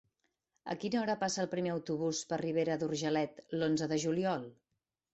[0.73, 4.53] A quina hora passa el primer autobús per Ribera d'Urgellet l'onze de juliol?